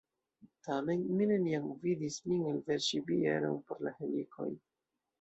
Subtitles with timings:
[0.67, 4.53] Tamen mi neniam vidis lin elverŝi bieron por la helikoj.